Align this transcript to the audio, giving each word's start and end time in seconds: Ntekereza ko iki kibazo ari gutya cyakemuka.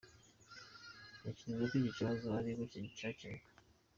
Ntekereza 1.19 1.63
ko 1.71 1.75
iki 1.79 1.91
kibazo 1.97 2.25
ari 2.39 2.51
gutya 2.57 2.79
cyakemuka. 2.97 3.49